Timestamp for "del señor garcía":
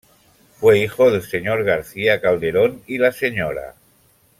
1.11-2.19